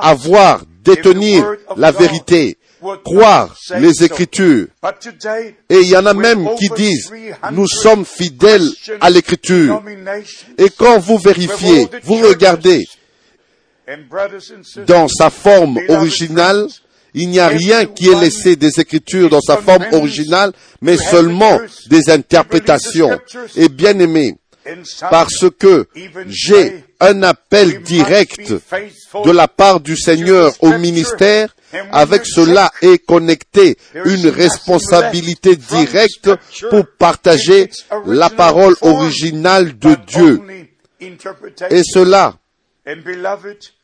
avoir, 0.01 0.61
détenir 0.83 1.45
la 1.75 1.91
vérité, 1.91 2.57
croire 3.03 3.55
les 3.77 4.03
Écritures. 4.03 4.67
Et 5.69 5.79
il 5.81 5.87
y 5.87 5.97
en 5.97 6.05
a 6.07 6.15
même 6.15 6.47
qui 6.57 6.69
disent, 6.69 7.11
nous 7.51 7.67
sommes 7.67 8.05
fidèles 8.05 8.67
à 9.01 9.09
l'Écriture. 9.11 9.83
Et 10.57 10.69
quand 10.75 10.97
vous 10.97 11.19
vérifiez, 11.19 11.87
vous 12.03 12.15
regardez 12.15 12.87
dans 14.85 15.07
sa 15.07 15.29
forme 15.29 15.79
originale, 15.87 16.67
il 17.13 17.29
n'y 17.29 17.39
a 17.39 17.47
rien 17.47 17.85
qui 17.85 18.09
est 18.09 18.19
laissé 18.19 18.55
des 18.55 18.79
Écritures 18.79 19.29
dans 19.29 19.41
sa 19.41 19.57
forme 19.57 19.85
originale, 19.93 20.51
mais 20.81 20.97
seulement 20.97 21.59
des 21.87 22.09
interprétations. 22.09 23.19
Et 23.55 23.69
bien 23.69 23.97
aimé, 23.99 24.35
parce 25.09 25.45
que 25.57 25.87
j'ai 26.27 26.83
un 26.99 27.23
appel 27.23 27.81
direct 27.81 28.51
de 28.51 29.31
la 29.31 29.47
part 29.47 29.79
du 29.79 29.95
Seigneur 29.95 30.53
au 30.61 30.77
ministère, 30.77 31.55
avec 31.91 32.25
cela 32.25 32.71
est 32.81 33.03
connectée 33.05 33.77
une 34.05 34.27
responsabilité 34.27 35.55
directe 35.55 36.29
pour 36.69 36.85
partager 36.97 37.69
la 38.05 38.29
parole 38.29 38.75
originale 38.81 39.77
de 39.77 39.95
Dieu. 40.07 40.41
Et 40.99 41.83
cela 41.83 42.35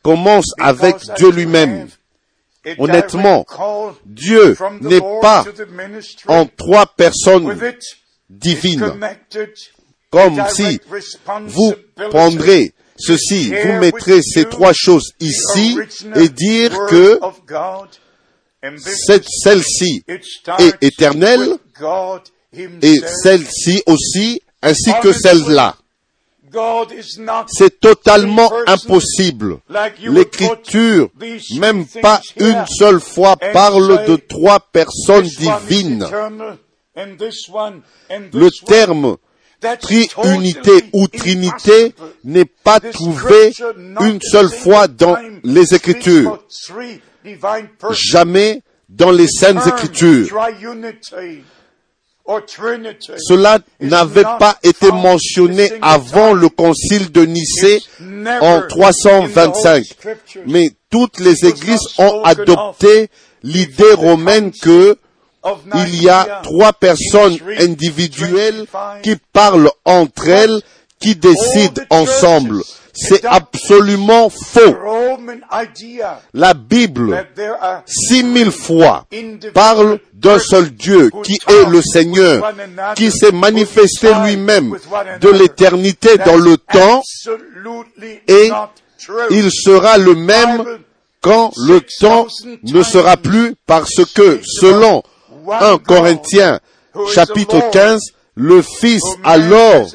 commence 0.02 0.46
avec 0.60 0.96
Dieu 1.18 1.32
lui-même. 1.32 1.88
Honnêtement, 2.78 3.46
Dieu 4.06 4.56
n'est 4.82 5.02
pas 5.22 5.46
en 6.28 6.46
trois 6.46 6.86
personnes 6.86 7.58
divines. 8.30 8.94
Comme 10.10 10.42
si 10.50 10.80
vous 11.48 11.74
prendrez 12.10 12.74
ceci, 12.96 13.50
vous 13.50 13.74
mettrez 13.80 14.22
ces 14.22 14.46
trois 14.46 14.74
choses 14.74 15.12
ici 15.20 15.78
et 16.16 16.30
dire 16.30 16.72
que 16.88 17.20
celle-ci 19.44 20.06
est 20.08 20.76
éternelle 20.82 21.58
et 22.82 23.00
celle-ci 23.24 23.82
aussi, 23.88 24.42
ainsi 24.62 24.92
que 25.02 25.12
celle-là. 25.12 25.76
C'est 27.48 27.80
totalement 27.80 28.52
impossible. 28.68 29.60
L'Écriture, 30.02 31.10
même 31.58 31.86
pas 32.02 32.22
une 32.38 32.66
seule 32.68 33.00
fois, 33.00 33.36
parle 33.38 34.06
de 34.06 34.16
trois 34.16 34.60
personnes 34.60 35.28
divines. 35.28 36.08
Le 36.96 38.66
terme 38.66 39.18
triunité 39.80 40.86
ou 40.94 41.08
trinité 41.08 41.94
n'est 42.24 42.46
pas 42.46 42.80
trouvé 42.80 43.54
une 44.02 44.20
seule 44.22 44.50
fois 44.50 44.88
dans 44.88 45.18
les 45.44 45.74
Écritures. 45.74 46.44
Jamais 47.92 48.62
dans 48.90 49.12
les 49.12 49.28
Saintes 49.28 49.66
Écritures. 49.68 50.28
Cela 52.26 53.60
n'avait 53.82 54.24
pas 54.24 54.58
été 54.64 54.92
mentionné 54.92 55.72
avant 55.82 56.34
le 56.34 56.48
concile 56.50 57.12
de 57.12 57.26
Nicée 57.26 57.82
en 58.42 58.62
325. 58.68 59.86
Mais 60.48 60.72
toutes 60.90 61.20
les 61.20 61.46
églises 61.46 61.86
ont 61.98 62.24
adopté 62.24 63.10
l'idée 63.44 63.94
romaine 63.94 64.52
que 64.52 64.98
il 65.76 66.02
y 66.02 66.10
a 66.10 66.42
trois 66.44 66.72
personnes 66.72 67.38
individuelles 67.60 68.66
qui 69.02 69.18
parlent 69.34 69.70
entre 69.84 70.30
elles, 70.30 70.62
qui 71.02 71.16
décident 71.16 71.82
ensemble. 71.90 72.64
C'est 72.94 73.26
absolument 73.26 74.30
faux. 74.30 74.76
La 76.34 76.54
Bible, 76.54 77.28
six 77.86 78.24
mille 78.24 78.52
fois, 78.52 79.06
parle 79.54 80.00
d'un 80.14 80.40
seul 80.40 80.70
Dieu 80.72 81.10
qui 81.24 81.40
est 81.48 81.70
le 81.70 81.82
Seigneur, 81.82 82.54
qui 82.96 83.12
s'est 83.12 83.32
manifesté 83.32 84.10
lui-même 84.26 84.78
de 85.20 85.30
l'éternité 85.30 86.18
dans 86.18 86.38
le 86.38 86.58
temps 86.58 87.02
et 88.28 88.52
il 89.32 89.52
sera 89.52 89.98
le 89.98 90.16
même 90.16 90.64
quand 91.22 91.52
le 91.58 91.82
temps 92.00 92.28
ne 92.64 92.84
sera 92.84 93.18
plus 93.18 93.56
parce 93.66 94.04
que 94.14 94.40
selon 94.44 95.04
1 95.50 95.78
Corinthiens 95.80 96.60
chapitre 97.14 97.70
15, 97.72 98.00
le 98.36 98.62
Fils 98.62 99.04
alors 99.24 99.88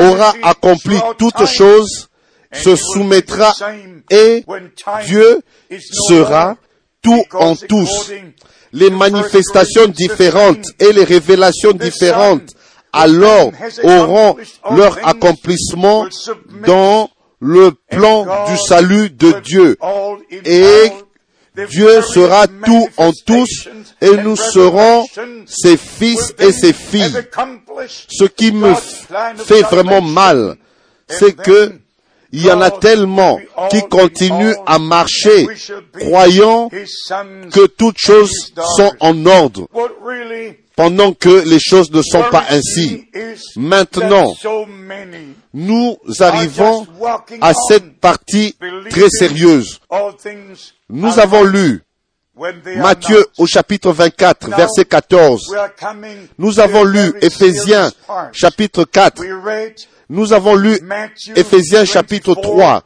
aura 0.00 0.34
accompli 0.42 0.98
toutes 1.18 1.46
choses, 1.46 2.08
se 2.52 2.76
soumettra 2.76 3.52
et 4.10 4.44
Dieu 5.06 5.40
sera 6.08 6.56
tout 7.02 7.22
en 7.32 7.56
tous. 7.56 8.12
Les 8.72 8.90
manifestations 8.90 9.88
différentes 9.88 10.64
et 10.78 10.92
les 10.92 11.04
révélations 11.04 11.72
différentes 11.72 12.54
alors 12.92 13.52
auront 13.82 14.36
leur 14.72 14.98
accomplissement 15.06 16.06
dans 16.66 17.10
le 17.40 17.72
plan 17.90 18.46
du 18.46 18.56
salut 18.56 19.10
de 19.10 19.32
Dieu. 19.40 19.76
Et 20.44 20.90
Dieu 21.68 22.02
sera 22.02 22.46
tout 22.46 22.88
en 22.96 23.10
tous 23.26 23.68
et 24.00 24.16
nous 24.18 24.36
serons 24.36 25.04
ses 25.46 25.76
fils 25.76 26.34
et 26.38 26.52
ses 26.52 26.72
filles. 26.72 27.12
Ce 27.88 28.24
qui 28.24 28.52
me 28.52 28.74
fait 29.36 29.62
vraiment 29.62 30.02
mal, 30.02 30.56
c'est 31.08 31.34
que 31.34 31.72
il 32.32 32.44
y 32.44 32.50
en 32.50 32.60
a 32.60 32.70
tellement 32.70 33.38
qui 33.70 33.82
continuent 33.88 34.54
à 34.66 34.78
marcher 34.78 35.46
croyant 35.98 36.68
que 36.68 37.66
toutes 37.66 37.98
choses 37.98 38.52
sont 38.76 38.92
en 39.00 39.26
ordre 39.26 39.68
pendant 40.76 41.12
que 41.12 41.46
les 41.46 41.58
choses 41.60 41.90
ne 41.90 42.02
sont 42.02 42.24
pas 42.30 42.44
ainsi. 42.50 43.06
Maintenant, 43.56 44.34
nous 45.52 45.98
arrivons 46.20 46.86
à 47.40 47.52
cette 47.68 47.98
partie 48.00 48.56
très 48.88 49.10
sérieuse. 49.10 49.80
Nous 50.88 51.18
avons 51.18 51.44
lu 51.44 51.82
Matthieu 52.76 53.26
au 53.36 53.46
chapitre 53.46 53.92
24, 53.92 54.48
verset 54.56 54.84
14. 54.86 55.54
Nous 56.38 56.60
avons 56.60 56.84
lu 56.84 57.12
Éphésiens 57.20 57.90
chapitre 58.32 58.84
4. 58.84 59.22
Nous 60.10 60.32
avons 60.32 60.56
lu 60.56 60.76
Éphésiens 61.36 61.84
chapitre 61.84 62.34
3. 62.34 62.82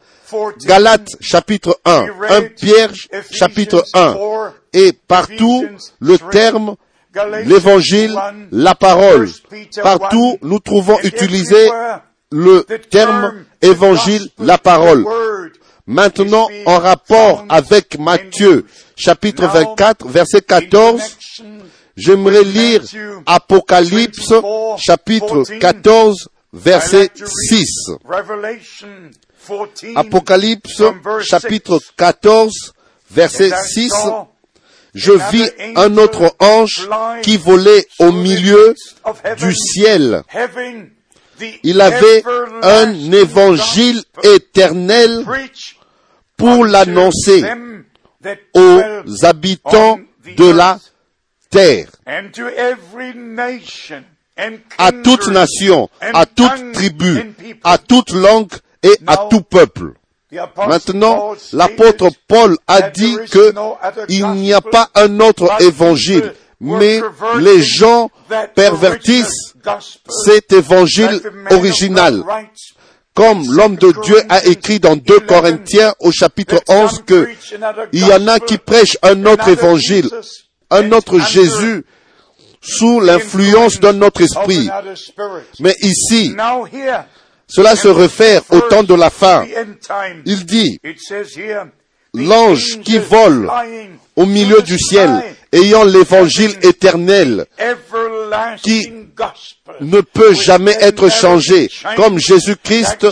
Galates 0.63 1.09
chapitre 1.19 1.79
1. 1.83 2.05
1 2.29 2.41
Pierre 2.55 2.91
chapitre 3.31 3.83
1. 3.95 4.15
Et 4.73 4.93
partout, 4.93 5.65
le 5.99 6.19
terme 6.19 6.75
l'évangile, 7.45 8.15
la 8.51 8.75
parole. 8.75 9.27
Partout, 9.81 10.37
nous 10.43 10.59
trouvons 10.59 10.99
utilisé 11.03 11.67
le 12.31 12.63
terme 12.91 13.45
évangile, 13.59 14.29
la 14.37 14.59
parole. 14.59 15.03
Maintenant, 15.87 16.47
en 16.67 16.77
rapport 16.77 17.43
avec 17.49 17.97
Matthieu, 17.97 18.65
chapitre 18.95 19.47
24, 19.47 20.07
verset 20.07 20.41
14, 20.41 21.17
j'aimerais 21.95 22.43
lire 22.43 22.81
Apocalypse, 23.25 24.31
chapitre 24.77 25.43
14, 25.59 26.29
verset 26.55 27.11
6. 27.15 27.91
Apocalypse, 29.95 30.81
chapitre 31.21 31.79
14, 31.97 32.73
verset 33.11 33.51
6 33.51 33.93
je 34.95 35.11
vis 35.11 35.51
un 35.75 35.97
autre 35.97 36.35
ange 36.39 36.89
qui 37.21 37.37
volait 37.37 37.85
au 37.99 38.13
milieu 38.13 38.73
du 39.37 39.53
ciel. 39.53 40.23
Il 41.63 41.81
avait 41.81 42.23
un 42.63 43.11
évangile 43.11 44.01
éternel 44.23 45.25
pour 46.37 46.65
l'annoncer 46.65 47.43
aux 48.53 48.81
habitants 49.23 49.99
de 50.37 50.49
la 50.49 50.79
terre, 51.49 51.89
à 54.77 54.91
toute 54.91 55.27
nation, 55.27 55.89
à 56.01 56.25
toute 56.25 56.73
tribu, 56.73 57.33
à 57.63 57.77
toute 57.77 58.11
langue 58.11 58.51
et 58.83 58.97
à 59.07 59.17
tout 59.29 59.41
peuple. 59.41 59.93
Maintenant, 60.67 61.33
l'apôtre 61.53 62.09
Paul 62.27 62.57
a 62.67 62.89
dit 62.89 63.17
que 63.31 63.53
il 64.09 64.27
n'y 64.31 64.53
a 64.53 64.61
pas 64.61 64.89
un 64.95 65.19
autre 65.19 65.61
évangile, 65.61 66.33
mais 66.59 67.01
les 67.39 67.61
gens 67.61 68.09
pervertissent 68.53 69.53
cet 70.25 70.51
évangile 70.51 71.21
original. 71.51 72.23
Comme 73.13 73.49
l'homme 73.49 73.77
de 73.77 73.93
Dieu 74.03 74.21
a 74.27 74.43
écrit 74.43 74.81
dans 74.81 74.97
2 74.97 75.21
Corinthiens 75.21 75.93
au 76.01 76.11
chapitre 76.11 76.61
11 76.67 77.03
que 77.05 77.29
il 77.93 78.05
y 78.05 78.11
en 78.11 78.27
a 78.27 78.41
qui 78.41 78.57
prêchent 78.57 78.97
un 79.03 79.25
autre 79.25 79.47
évangile, 79.47 80.09
un 80.69 80.91
autre 80.91 81.19
Jésus 81.19 81.85
sous 82.65 82.99
l'influence 82.99 83.79
d'un 83.79 84.01
autre 84.01 84.21
esprit. 84.21 84.69
Mais 85.59 85.75
ici, 85.81 86.35
Cela 87.47 87.75
se 87.75 87.87
réfère 87.87 88.41
au 88.49 88.61
temps 88.61 88.83
de 88.83 88.95
la 88.95 89.09
fin. 89.09 89.45
Il 90.25 90.45
dit, 90.45 90.79
l'ange 92.13 92.79
qui 92.83 92.97
vole 92.97 93.49
au 94.15 94.25
milieu 94.25 94.61
du 94.61 94.79
ciel, 94.79 95.11
ayant 95.51 95.83
l'évangile 95.83 96.55
éternel, 96.63 97.45
gospel, 99.15 99.75
ne 99.81 100.01
peut 100.01 100.33
jamais 100.33 100.75
être 100.81 101.09
changé, 101.09 101.69
comme 101.95 102.19
Jésus-Christ 102.19 103.05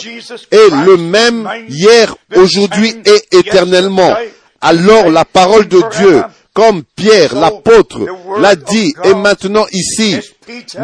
est 0.52 0.70
le 0.86 0.98
même 0.98 1.50
hier, 1.70 2.16
aujourd'hui 2.36 2.96
et 3.06 3.38
éternellement. 3.38 4.16
Alors 4.62 5.10
la 5.10 5.26
parole 5.26 5.68
de. 5.68 5.82
Dieu, 5.98 6.24
comme 6.54 6.84
Pierre, 6.96 7.36
l'apôtre, 7.36 8.00
l'a 8.38 8.56
dit, 8.56 8.94
et 9.04 9.14
maintenant 9.16 9.66
ici, 9.72 10.18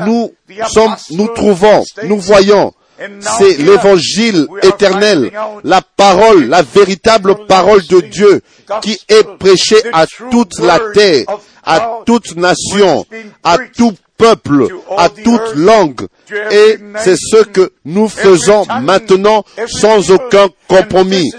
nous 0.05 0.33
sommes, 0.67 0.95
nous 1.11 1.27
trouvons, 1.27 1.83
nous 2.05 2.19
voyons, 2.19 2.73
c'est 3.21 3.57
l'évangile 3.57 4.47
éternel, 4.63 5.31
la 5.63 5.81
parole, 5.81 6.45
la 6.45 6.63
véritable 6.63 7.45
parole 7.45 7.85
de 7.85 8.01
Dieu 8.01 8.41
qui 8.81 8.99
est 9.07 9.23
prêchée 9.37 9.81
à 9.93 10.05
toute 10.31 10.59
la 10.59 10.79
terre, 10.93 11.25
à 11.63 11.99
toute 12.05 12.35
nation, 12.35 13.05
à 13.43 13.57
tout 13.77 13.93
peuple, 14.19 14.67
à 14.95 15.09
toute 15.09 15.55
langue. 15.55 16.07
Et 16.51 16.77
c'est 16.99 17.15
ce 17.15 17.43
que 17.43 17.71
nous 17.85 18.07
faisons 18.07 18.65
maintenant 18.81 19.43
sans 19.67 20.11
aucun 20.11 20.49
compromis. 20.67 21.31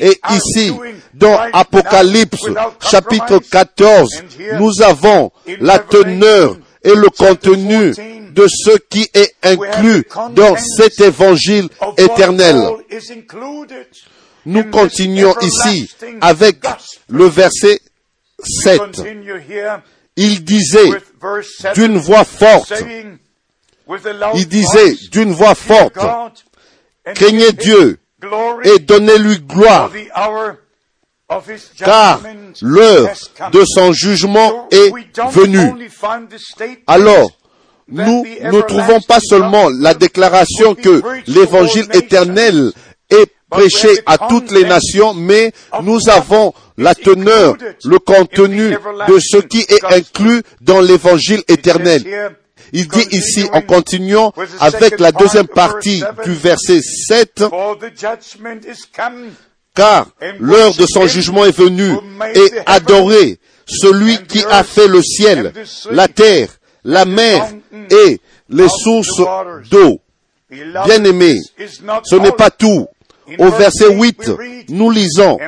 Et 0.00 0.18
ici, 0.30 0.72
dans 1.14 1.38
Apocalypse, 1.52 2.46
chapitre 2.80 3.38
compromise. 3.38 3.50
14, 3.50 4.22
And 4.22 4.40
here, 4.40 4.58
nous 4.58 4.82
avons 4.82 5.30
la 5.60 5.78
teneur 5.78 6.56
et 6.82 6.94
le 6.94 7.08
contenu 7.10 7.92
14, 7.94 8.32
de 8.32 8.46
ce 8.48 8.78
qui 8.88 9.08
est 9.12 9.34
inclus 9.42 10.04
dans 10.34 10.56
cet 10.56 11.00
évangile 11.00 11.68
éternel. 11.98 12.56
Nous 14.46 14.64
continuons 14.70 15.34
ici 15.42 15.90
avec 16.20 16.56
le 17.08 17.26
verset 17.26 17.80
We 18.40 18.48
7. 18.64 18.80
Il 20.22 20.44
disait 20.44 20.90
with 20.90 21.04
verse 21.18 21.48
7, 21.60 21.74
d'une 21.76 21.96
voix 21.96 22.24
forte, 22.24 22.74
il 24.34 24.46
disait 24.46 24.94
d'une 25.10 25.32
voix 25.32 25.54
forte, 25.54 25.96
craignez 27.14 27.52
Dieu 27.52 27.98
et 28.64 28.78
donnez-lui 28.80 29.38
gloire, 29.38 29.90
car 31.78 32.20
l'heure 32.60 33.08
de 33.50 33.64
son 33.64 33.94
jugement 33.94 34.68
est 34.70 34.92
venue. 35.30 35.88
Alors, 36.86 37.30
nous 37.88 38.22
ne 38.24 38.60
trouvons 38.60 39.00
pas 39.00 39.20
seulement 39.20 39.70
la 39.70 39.94
déclaration 39.94 40.74
que 40.74 41.02
l'évangile 41.26 41.88
éternel 41.94 42.72
est 43.10 43.32
prêché 43.50 43.88
à 44.06 44.16
toutes 44.16 44.50
les 44.52 44.64
nations, 44.64 45.12
mais 45.14 45.52
nous 45.82 46.08
avons 46.08 46.54
la 46.78 46.94
teneur, 46.94 47.56
le 47.84 47.98
contenu 47.98 48.70
de 49.08 49.18
ce 49.18 49.38
qui 49.38 49.60
est 49.60 49.84
inclus 49.84 50.42
dans 50.60 50.80
l'évangile 50.80 51.42
éternel. 51.48 52.04
Il 52.72 52.86
dit 52.86 53.06
ici, 53.10 53.48
en 53.52 53.62
continuant 53.62 54.32
avec 54.60 55.00
la 55.00 55.12
deuxième 55.12 55.48
partie 55.48 56.02
du 56.24 56.32
verset 56.32 56.80
7, 56.80 57.48
For 57.48 57.76
the 57.78 57.90
judgment 57.90 58.64
is 58.64 58.84
come, 58.94 59.32
car 59.74 60.06
l'heure 60.38 60.74
de 60.74 60.86
son 60.86 61.06
jugement 61.06 61.44
est 61.44 61.56
venue, 61.56 61.92
et 62.34 62.52
adorez 62.66 63.38
celui 63.66 64.18
qui 64.24 64.44
a 64.44 64.62
fait 64.62 64.86
le 64.86 65.02
ciel, 65.02 65.52
la 65.90 66.06
terre, 66.06 66.48
la 66.84 67.04
mer 67.04 67.48
et 67.90 68.20
les 68.48 68.68
sources 68.68 69.20
d'eau. 69.70 70.00
Is 70.52 71.82
not 71.82 72.02
ce 72.04 72.16
n'est 72.16 72.32
pas 72.32 72.50
tout. 72.50 72.86
Au 73.38 73.50
verset 73.50 73.94
8, 73.94 74.32
nous 74.68 74.90
lisons, 74.90 75.38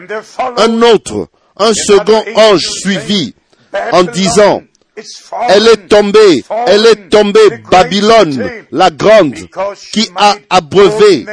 un 0.57 0.83
autre, 0.83 1.29
un 1.57 1.73
second 1.75 2.25
ange 2.37 2.69
suivit 2.69 3.35
en 3.93 4.05
disant, 4.05 4.63
elle 5.49 5.69
est 5.69 5.89
tombée, 5.89 6.45
elle 6.67 6.87
est 6.87 7.09
tombée, 7.09 7.63
Babylone, 7.71 8.51
la 8.71 8.91
grande, 8.91 9.37
qui 9.93 10.09
a 10.17 10.37
abreuvé 10.51 11.27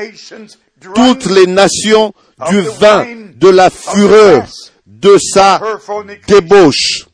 toutes 0.95 1.25
les 1.25 1.47
nations 1.47 2.13
du 2.49 2.61
vin 2.61 3.05
de 3.35 3.49
la 3.49 3.69
fureur 3.69 4.45
de 4.85 5.17
sa 5.17 5.61
débauche. 6.27 7.05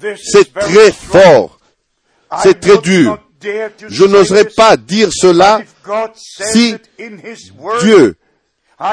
C'est 0.00 0.52
très 0.52 0.92
fort, 0.92 1.58
c'est 2.42 2.60
très 2.60 2.78
dur. 2.78 3.18
Je 3.88 4.04
n'oserais 4.04 4.44
pas 4.44 4.76
dire 4.76 5.10
cela 5.12 5.60
si 6.14 6.76
Dieu 7.80 8.16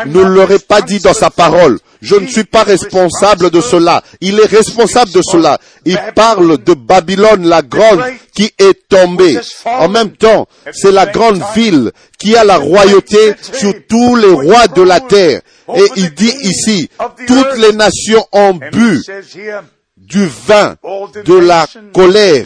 ne 0.05 0.21
l'aurait 0.21 0.59
pas 0.59 0.81
dit 0.81 0.99
dans 0.99 1.13
sa 1.13 1.29
parole. 1.29 1.79
Je 2.01 2.15
ne 2.15 2.27
suis 2.27 2.43
pas 2.43 2.63
responsable 2.63 3.49
de 3.49 3.61
cela. 3.61 4.03
Il 4.21 4.39
est 4.39 4.45
responsable 4.45 5.11
de 5.11 5.21
cela. 5.21 5.57
Il 5.85 5.99
parle 6.15 6.61
de 6.61 6.73
Babylone 6.73 7.47
la 7.47 7.61
grande 7.61 8.03
qui 8.35 8.51
est 8.57 8.87
tombée. 8.89 9.39
En 9.65 9.87
même 9.87 10.11
temps, 10.11 10.47
c'est 10.73 10.91
la 10.91 11.05
grande 11.05 11.41
ville 11.55 11.91
qui 12.17 12.35
a 12.35 12.43
la 12.43 12.57
royauté 12.57 13.35
sur 13.41 13.73
tous 13.87 14.15
les 14.15 14.31
rois 14.31 14.67
de 14.67 14.81
la 14.81 14.99
terre. 14.99 15.41
Et 15.75 15.85
il 15.95 16.13
dit 16.13 16.33
ici, 16.41 16.89
toutes 17.25 17.57
les 17.57 17.73
nations 17.73 18.25
ont 18.31 18.53
bu 18.53 19.01
du 19.97 20.27
vin 20.47 20.75
de 21.25 21.35
la 21.35 21.65
colère 21.93 22.45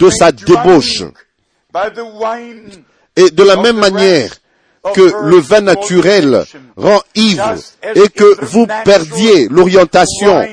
de 0.00 0.10
sa 0.10 0.32
débauche. 0.32 1.04
Et 3.16 3.30
de 3.30 3.42
la 3.42 3.56
même 3.56 3.78
manière 3.78 4.30
que 4.94 5.28
le 5.28 5.38
vin 5.38 5.60
naturel 5.60 6.44
rend 6.76 7.00
ivre 7.14 7.54
et 7.94 8.08
que 8.08 8.44
vous 8.44 8.66
perdiez 8.84 9.48
l'orientation, 9.48 10.44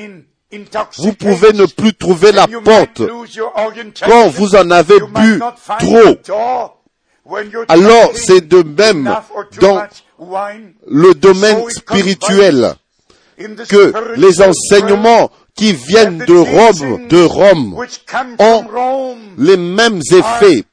vous 0.98 1.12
pouvez 1.12 1.52
ne 1.52 1.66
plus 1.66 1.94
trouver 1.94 2.32
la 2.32 2.46
porte 2.46 3.02
quand 4.04 4.28
vous 4.28 4.54
en 4.54 4.70
avez 4.70 5.00
bu 5.00 5.40
trop. 5.78 6.18
Alors 7.68 8.12
c'est 8.14 8.46
de 8.46 8.62
même 8.62 9.14
dans 9.60 9.82
le 10.86 11.14
domaine 11.14 11.68
spirituel 11.70 12.74
que 13.68 14.14
les 14.16 14.42
enseignements 14.42 15.30
qui 15.56 15.72
viennent 15.72 16.18
de 16.18 16.36
Rome, 16.36 17.08
de 17.08 17.22
Rome, 17.22 17.76
ont 18.38 19.16
les 19.38 19.56
mêmes 19.56 20.00
effets. 20.10 20.64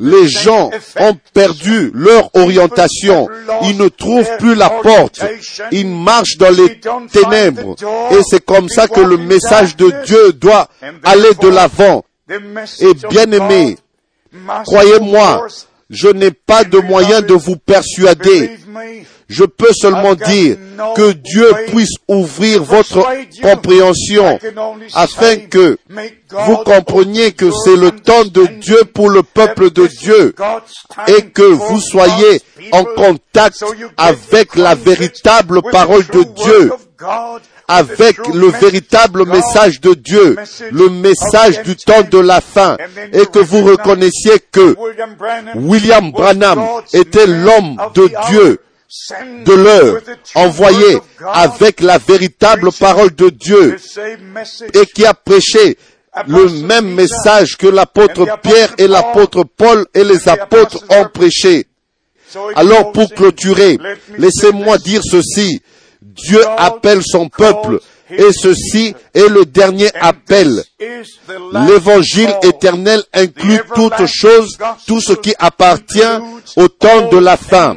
Les 0.00 0.28
gens 0.28 0.70
ont 0.98 1.16
perdu 1.34 1.90
leur 1.94 2.34
orientation. 2.34 3.28
Ils 3.62 3.76
ne 3.76 3.88
trouvent 3.88 4.36
plus 4.38 4.54
la 4.54 4.70
porte. 4.70 5.22
Ils 5.70 5.86
marchent 5.86 6.38
dans 6.38 6.50
les 6.50 6.80
ténèbres. 7.12 7.76
Et 8.10 8.22
c'est 8.28 8.44
comme 8.44 8.68
ça 8.68 8.88
que 8.88 9.00
le 9.00 9.18
message 9.18 9.76
de 9.76 9.92
Dieu 10.04 10.32
doit 10.32 10.68
aller 11.04 11.34
de 11.40 11.48
l'avant. 11.48 12.04
Et 12.80 12.94
bien 13.10 13.30
aimé, 13.30 13.76
croyez-moi, 14.64 15.46
je 15.90 16.08
n'ai 16.08 16.30
pas 16.30 16.64
de 16.64 16.78
moyen 16.78 17.20
de 17.20 17.34
vous 17.34 17.56
persuader. 17.56 18.58
Je 19.30 19.44
peux 19.44 19.72
seulement 19.72 20.16
dire 20.16 20.56
que 20.96 21.12
Dieu 21.12 21.46
puisse 21.68 21.94
ouvrir 22.08 22.64
votre 22.64 23.06
compréhension 23.40 24.40
afin 24.94 25.36
que 25.36 25.78
vous 26.30 26.56
compreniez 26.56 27.30
que 27.30 27.48
c'est 27.64 27.76
le 27.76 27.92
temps 27.92 28.24
de 28.24 28.44
Dieu 28.58 28.78
pour 28.92 29.08
le 29.08 29.22
peuple 29.22 29.70
de 29.70 29.86
Dieu 29.86 30.34
et 31.06 31.22
que 31.26 31.42
vous 31.42 31.80
soyez 31.80 32.42
en 32.72 32.82
contact 32.82 33.64
avec 33.96 34.56
la 34.56 34.74
véritable 34.74 35.62
parole 35.70 36.04
de 36.08 36.24
Dieu, 36.24 36.72
avec 37.68 38.26
le 38.34 38.48
véritable 38.48 39.26
message 39.26 39.80
de 39.80 39.94
Dieu, 39.94 40.36
le 40.72 40.88
message 40.88 41.62
du 41.62 41.76
temps 41.76 42.02
de 42.02 42.18
la 42.18 42.40
fin, 42.40 42.76
et 43.12 43.26
que 43.26 43.38
vous 43.38 43.62
reconnaissiez 43.64 44.40
que 44.50 44.74
William 45.54 46.10
Branham 46.10 46.60
était 46.92 47.28
l'homme 47.28 47.76
de 47.94 48.10
Dieu 48.28 48.58
de 49.44 49.52
l'heure, 49.52 50.00
envoyé 50.34 50.98
avec 51.32 51.80
la 51.80 51.98
véritable 51.98 52.70
parole 52.72 53.14
de 53.14 53.28
Dieu 53.28 53.76
et 54.74 54.86
qui 54.86 55.04
a 55.06 55.14
prêché 55.14 55.76
le 56.26 56.48
même 56.62 56.94
message 56.94 57.56
que 57.56 57.68
l'apôtre 57.68 58.26
Pierre 58.42 58.74
et 58.78 58.88
l'apôtre 58.88 59.44
Paul 59.44 59.86
et 59.94 60.02
les 60.02 60.28
apôtres 60.28 60.84
ont 60.90 61.06
prêché. 61.12 61.66
Alors 62.56 62.92
pour 62.92 63.10
clôturer, 63.10 63.78
laissez-moi 64.18 64.78
dire 64.78 65.02
ceci. 65.04 65.62
Dieu 66.02 66.40
appelle 66.56 67.02
son 67.04 67.28
peuple 67.28 67.80
et 68.10 68.32
ceci 68.32 68.94
est 69.14 69.28
le 69.28 69.44
dernier 69.44 69.90
appel. 70.00 70.64
L'évangile 71.52 72.34
éternel 72.42 73.02
inclut 73.12 73.60
toutes 73.74 74.06
choses, 74.06 74.58
tout 74.86 75.00
ce 75.00 75.12
qui 75.12 75.34
appartient 75.38 76.00
au 76.56 76.68
temps 76.68 77.08
de 77.08 77.18
la 77.18 77.36
fin. 77.36 77.76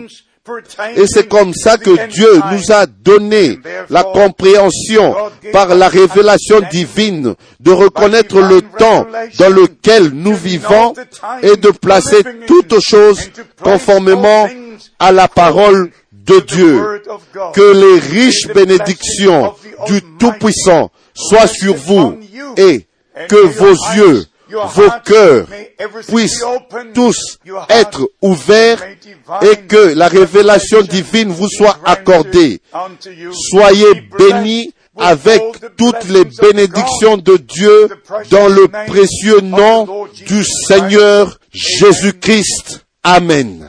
Et 0.97 1.07
c'est 1.07 1.29
comme 1.29 1.53
ça 1.53 1.77
que 1.77 2.07
Dieu 2.07 2.41
nous 2.51 2.71
a 2.73 2.85
donné 2.85 3.59
la 3.89 4.03
compréhension 4.03 5.15
par 5.53 5.73
la 5.73 5.87
révélation 5.87 6.59
divine 6.69 7.35
de 7.61 7.71
reconnaître 7.71 8.41
le 8.41 8.61
temps 8.61 9.07
dans 9.39 9.49
lequel 9.49 10.09
nous 10.09 10.35
vivons 10.35 10.93
et 11.41 11.55
de 11.55 11.71
placer 11.71 12.23
toutes 12.45 12.75
choses 12.81 13.31
conformément 13.61 14.49
à 14.99 15.13
la 15.13 15.29
parole 15.29 15.91
de 16.11 16.39
Dieu. 16.41 17.01
Que 17.53 17.61
les 17.61 17.99
riches 17.99 18.47
bénédictions 18.47 19.53
du 19.87 20.01
Tout-Puissant 20.19 20.91
soient 21.13 21.47
sur 21.47 21.75
vous 21.75 22.17
et 22.57 22.85
que 23.29 23.35
vos 23.35 23.75
yeux, 23.95 24.25
vos 24.53 24.89
cœurs 25.03 25.47
puissent 26.07 26.43
tous 26.93 27.39
être 27.69 28.09
ouverts 28.21 28.83
et 29.41 29.57
que 29.67 29.93
la 29.95 30.07
révélation 30.07 30.81
divine 30.81 31.29
vous 31.29 31.49
soit 31.49 31.77
accordée. 31.85 32.61
Soyez 33.31 33.93
bénis 34.17 34.73
avec 34.97 35.41
toutes 35.77 36.07
les 36.09 36.25
bénédictions 36.25 37.17
de 37.17 37.37
Dieu 37.37 37.89
dans 38.29 38.47
le 38.47 38.67
précieux 38.87 39.41
nom 39.41 40.07
du 40.25 40.43
Seigneur 40.43 41.39
Jésus-Christ. 41.51 42.85
Amen. 43.03 43.67